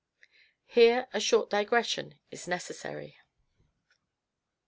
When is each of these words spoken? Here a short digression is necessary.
Here 0.65 1.07
a 1.13 1.19
short 1.19 1.51
digression 1.51 2.15
is 2.31 2.47
necessary. 2.47 3.17